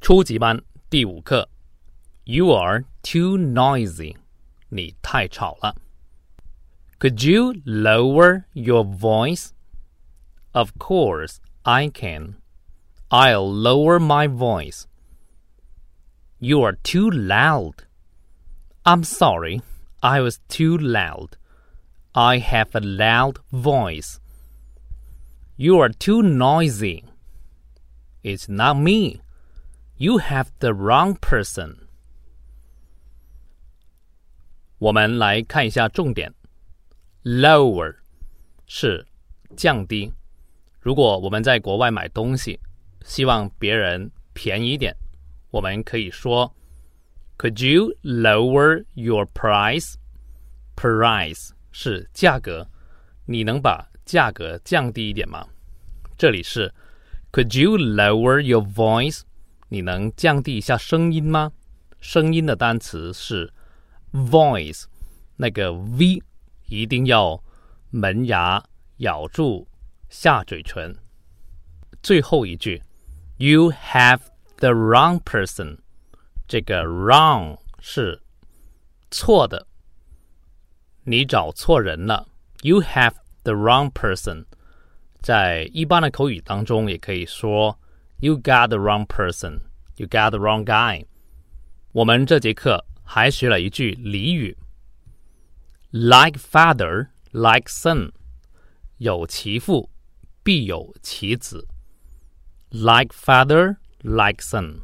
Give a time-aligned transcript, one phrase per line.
[0.00, 1.48] 初级班第五课，
[2.24, 4.16] You are too noisy，
[4.68, 5.76] 你太吵了。
[6.98, 9.50] Could you lower your voice?
[10.52, 12.36] Of course I can.
[13.08, 14.84] I'll lower my voice.
[16.38, 17.84] You are too loud.
[18.84, 19.60] I'm sorry,
[20.00, 21.36] I was too loud.
[22.12, 24.18] I have a loud voice.
[25.56, 27.04] You are too noisy.
[28.22, 29.20] It's not me.
[30.00, 31.76] You have the wrong person.
[34.78, 36.34] 我们来看一下重点。
[37.24, 37.96] Lower
[38.66, 39.06] 是
[39.56, 40.12] 降低。
[40.80, 42.60] 如果我们在国外买东西，
[43.04, 44.94] 希望别人便宜一点，
[45.50, 46.52] 我们可以说：“
[47.38, 49.94] Could you lower your price？”
[50.76, 52.68] Price 是价格，
[53.24, 55.48] 你能把价格降低一点吗？
[56.18, 56.72] 这里是
[57.32, 59.22] “Could you lower your voice？”
[59.73, 61.53] 你能降低一下声音吗？
[62.01, 63.53] 声音的单词是
[64.11, 64.83] voice，
[65.37, 66.21] 那个 v
[66.67, 67.41] 一定要
[67.89, 68.61] 门牙
[68.97, 69.65] 咬住
[70.09, 70.93] 下嘴唇。
[72.03, 72.83] 最后一句
[73.37, 74.19] ，You have
[74.57, 75.77] the wrong person。
[76.49, 78.21] 这个 wrong 是
[79.09, 79.67] 错的，
[81.05, 82.27] 你找错人了。
[82.61, 83.13] You have
[83.43, 84.47] the wrong person。
[85.21, 87.79] 在一般的口语当中，也可以说。
[88.20, 89.62] You got the wrong person.
[89.96, 91.06] You got the wrong guy.
[91.92, 94.56] 我们这节课还学了一句俚语：
[95.90, 98.12] Like father, like son.
[98.98, 99.90] 有其父
[100.42, 101.66] 必有其子。
[102.70, 104.80] Like father, like son.